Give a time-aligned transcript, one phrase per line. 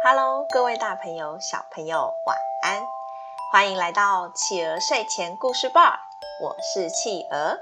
[0.00, 2.80] Hello，各位大朋友、小朋友，晚安！
[3.50, 5.98] 欢迎来到企鹅睡前故事吧，
[6.40, 7.58] 我是企鹅。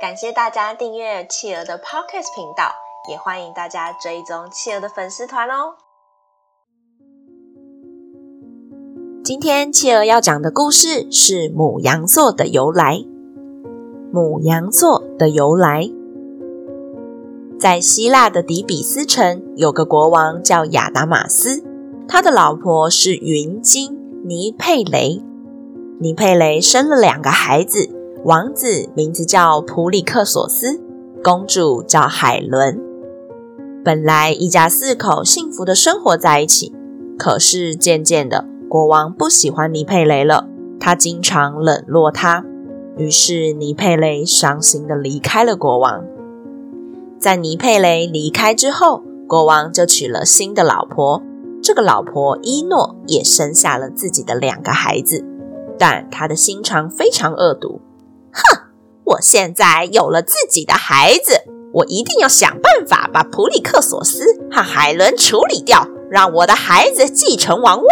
[0.00, 2.72] 感谢大家订阅企鹅的 Podcast 频道，
[3.10, 5.74] 也欢迎大家追踪企鹅的粉丝团哦。
[9.24, 12.98] 今天企鹅要讲的故事是母羊座的由来。
[14.12, 15.90] 母羊座的由来。
[17.60, 21.62] 在希腊的底比斯城，有个国王叫亚达马斯，
[22.08, 25.22] 他的老婆是云鲸尼佩雷。
[25.98, 27.90] 尼佩雷生了两个孩子，
[28.24, 30.80] 王子名字叫普里克索斯，
[31.22, 32.80] 公主叫海伦。
[33.84, 36.72] 本来一家四口幸福的生活在一起，
[37.18, 40.48] 可是渐渐的，国王不喜欢尼佩雷了，
[40.80, 42.42] 他经常冷落她，
[42.96, 46.02] 于是尼佩雷伤心的离开了国王。
[47.20, 51.22] 在尼佩雷离开之后，国王就娶了新的老婆。
[51.62, 55.22] 这个老婆伊诺也生下了自己的两个孩子，
[55.78, 57.82] 但他的心肠非常恶毒。
[58.32, 58.62] 哼，
[59.04, 61.42] 我现在有了自己的孩子，
[61.74, 67.88] 我一定要想办法把普里克索斯和海伦处理掉，让我的孩子继承王位。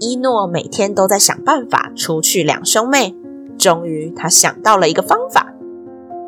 [0.00, 3.14] 伊诺每天都在想办法除去两兄妹，
[3.56, 5.54] 终于他想到了一个方法。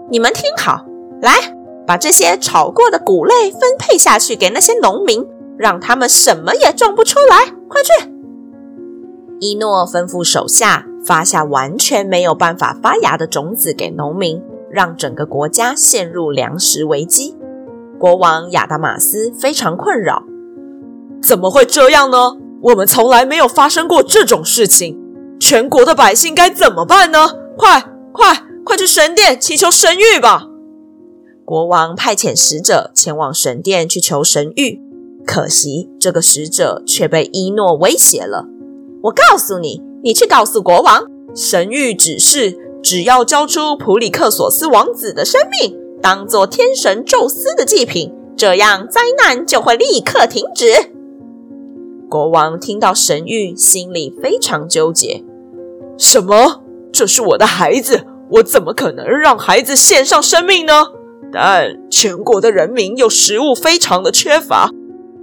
[0.09, 0.87] 你们听好，
[1.20, 1.33] 来。
[1.87, 5.27] 把这些炒过的谷类分配下去给那些农民，
[5.59, 7.53] 让他们什么也种不出来。
[7.69, 8.11] 快去！
[9.41, 17.37] 伊诺吩咐手下发下完全没有办法发芽的种子给农民，让整个国家陷入粮食危机。
[17.98, 20.23] 国王亚达马斯非常困扰，
[21.23, 22.37] 怎么会这样呢？
[22.63, 24.98] 我们从来没有发生过这种事情，
[25.39, 27.29] 全国的百姓该怎么办呢？
[27.59, 30.47] 快快快去神殿祈求神谕吧！
[31.45, 34.81] 国王派遣使者前往神殿去求神谕，
[35.27, 38.47] 可惜这个使者却被伊诺威胁了。
[39.03, 41.05] 我告诉你，你去告诉国王，
[41.35, 50.67] 神谕指示只要交出普里克索斯王子的生命，当做天神宙斯的祭品，这样灾难就会立刻停止。
[52.08, 55.23] 国王听到神谕，心里非常纠结。
[55.98, 56.63] 什么？
[56.90, 60.86] 这是我的孩子，我怎么可能让孩子献上生命呢？
[61.34, 64.70] 但全国的人民又食物非常的缺乏，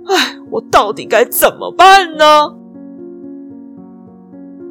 [0.07, 2.53] 唉，我到底该怎么办呢？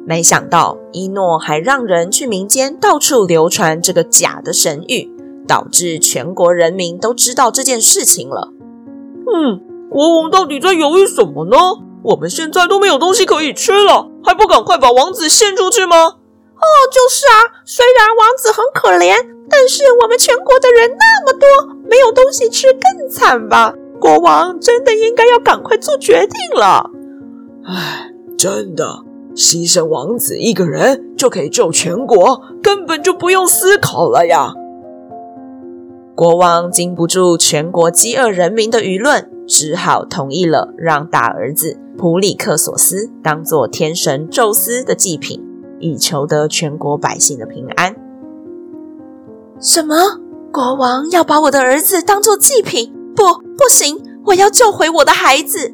[0.05, 5.09] 没想到伊诺还让人去民间到处流传这个假的神谕，
[5.47, 8.53] 导致全国人民都知道这件事情了。
[9.33, 11.57] 嗯，国王到底在犹豫什么呢？
[12.03, 16.17] 我们现在都没有东西可以吃了，还不赶快把王子献出去吗？
[16.61, 19.15] 哦，就是啊，虽然王子很可怜。
[19.53, 23.73] 但是我们全国的人那么多，没有东西吃更惨吧？
[23.99, 26.89] 国王真的应该要赶快做决定了。
[27.65, 29.03] 唉，真的，
[29.35, 34.53] 牺牲王子一个人就可以救全国，根本就不用思考了呀。
[36.15, 45.43] 国王经不住全国饥饿人民的舆论，只好同意了，让大儿子普里克索斯当做天神宙斯的祭品，
[45.81, 47.95] 以求得全国百姓的平安。
[49.59, 49.95] 什么？
[50.53, 52.93] 国王要把我的儿子当做祭品？
[53.15, 53.23] 不，
[53.57, 54.01] 不行！
[54.27, 55.73] 我要救回我的孩子。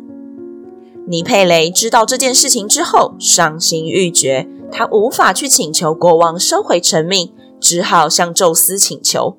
[1.07, 4.47] 尼佩雷知道这件事情之后，伤心欲绝。
[4.71, 9.37] 他无法去请求国王收回成命，只好向宙斯请求：“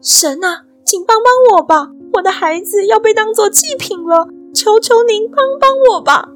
[0.00, 1.90] 神啊，请帮帮我吧！
[2.14, 6.30] 我的孩子要被当做祭品了，求求您帮帮我吧！”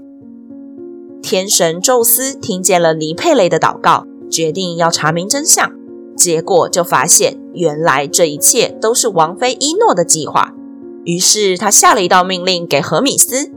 [1.25, 5.73] 天神宙斯听见了尼佩雷的祷告，决定要查明真相。
[6.15, 10.53] 结果就发现，原来这一切都是王妃伊诺的计划。
[11.05, 13.51] 于是他下了一道命令给荷米斯：“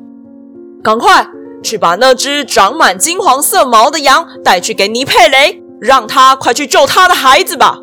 [0.81, 1.29] 赶快
[1.61, 7.79] 去把那只长满金黄色毛的羊带去给尼佩雷，让他快去救他的孩子吧。”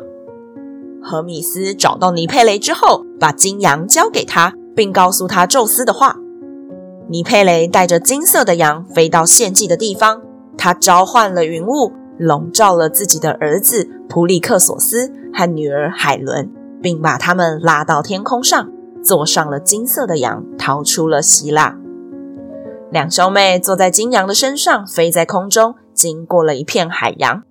[0.99, 6.17] 荷米斯找到尼佩雷之后，把金羊交给他，并告诉他宙斯的话。
[7.09, 10.21] 尼佩雷带着金色的羊飞到献祭的地方，
[10.57, 11.93] 他召唤了云雾。
[12.17, 16.49] 笼罩了自己的儿子普里克索斯和女儿海伦，
[16.81, 18.71] 并把他们拉到天空上，
[19.03, 21.75] 坐上了金色的羊，逃出了希腊。
[22.89, 27.43] 两兄妹坐在金羊的身上，飞在空中，经过了一片海洋，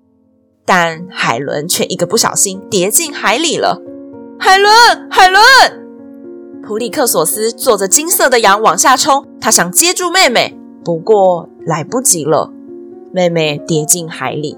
[0.64, 3.82] 但海伦却一个不小心跌进海里了。
[4.38, 4.72] 海伦，
[5.10, 5.83] 海伦！
[6.66, 12.50] 普里克索斯坐着金色的羊往下冲，他想接住妹妹，不过来不及了。
[13.12, 14.56] 妹妹跌进海里，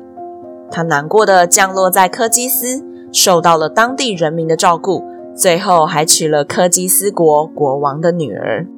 [0.70, 5.02] 他难过的降落在科基斯，受到了当地人民的照顾，
[5.34, 8.68] 最后还娶了科基斯国国王的女儿。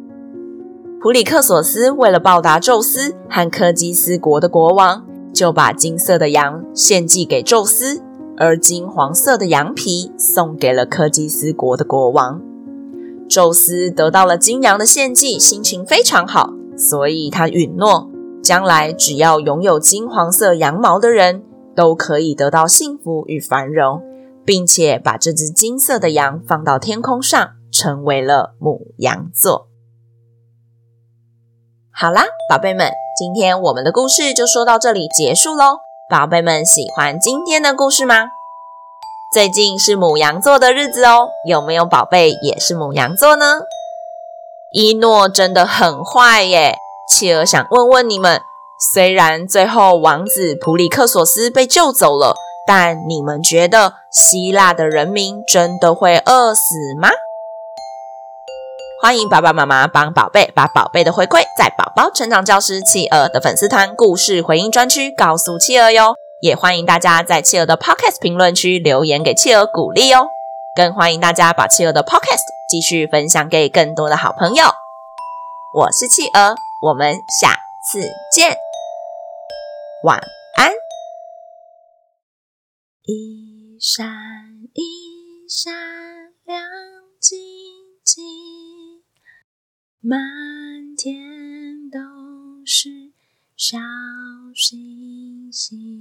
[1.03, 5.05] 普里克索斯为了报答宙斯和柯基斯国的国王，
[5.35, 8.01] 就把金色的羊献祭给宙斯，
[8.39, 12.41] 而金黄色的羊皮送给了柯基斯国的国王。
[13.29, 18.09] 宙斯得到了金羊的献祭，心情非常好，所以他允诺，
[18.43, 21.45] 将来只要拥有金黄色羊毛的人，
[21.77, 24.03] 都可以得到幸福与繁荣，
[24.45, 29.69] 并且把这只金色的羊放到天空上，成为了母羊座。
[31.93, 35.79] 好啦，宝贝们，今天我们的故事就说到这里结束喽。
[36.09, 38.38] 宝贝们喜欢今天的故事吗？
[39.31, 43.61] 最近是牡羊座的日子哦，有没有宝贝也是牡羊座呢？
[44.73, 46.79] 一诺真的很坏耶，
[47.13, 48.41] 企鹅想问问你们，
[48.95, 52.37] 虽然最后王子普里克索斯被救走了，
[52.67, 57.11] 但你们觉得希腊的人民真的会饿死吗？
[59.03, 70.29] 欢迎爸爸妈妈帮宝贝把宝贝的回馈在宝宝成长教师企鹅的粉丝团故事回应专区告诉企鹅哟，也欢迎大家在企鹅的 Podcast 评论区留言给企鹅鼓励哦，
[70.77, 74.65] 更欢迎大家把企鹅的 Podcast 继续分享给更多的好朋友。
[75.75, 77.57] 我是企鹅，我们下
[77.91, 78.01] 次
[78.33, 78.57] 见，
[80.05, 80.21] 晚
[80.57, 80.71] 安。
[83.03, 84.07] 一闪
[84.75, 85.73] 一闪
[86.45, 86.63] 亮
[87.21, 87.39] 晶
[88.05, 88.25] 晶。
[90.01, 90.21] 满
[90.97, 91.99] 天都
[92.65, 92.89] 是
[93.57, 93.77] 小
[94.55, 95.98] 星星。